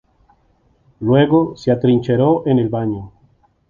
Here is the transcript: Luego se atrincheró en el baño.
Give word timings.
Luego 1.01 1.55
se 1.55 1.71
atrincheró 1.71 2.41
en 2.47 2.57
el 2.57 2.69
baño. 2.69 3.11